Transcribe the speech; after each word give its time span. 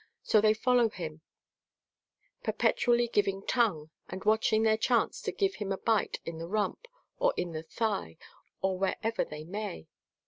So 0.23 0.41
they 0.41 0.55
follow 0.55 0.89
him, 0.89 1.21
per 2.41 2.53
petually 2.53 3.11
giving 3.11 3.45
tongue, 3.45 3.91
and 4.09 4.23
watching 4.23 4.63
their 4.63 4.75
chance 4.75 5.21
to 5.21 5.31
give 5.31 5.53
him 5.57 5.71
a 5.71 5.77
bite 5.77 6.19
in 6.25 6.39
the 6.39 6.47
rump 6.47 6.87
or 7.19 7.35
in 7.37 7.51
the 7.51 7.61
thigh, 7.61 8.17
or 8.63 8.79
wherever 8.79 9.23
they 9.23 9.43
may. 9.43 9.85